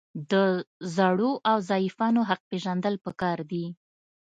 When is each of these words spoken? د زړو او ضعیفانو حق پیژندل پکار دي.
د 0.31 0.33
زړو 0.95 1.31
او 1.49 1.57
ضعیفانو 1.69 2.21
حق 2.29 2.41
پیژندل 2.49 2.95
پکار 3.05 3.37
دي. 3.51 3.65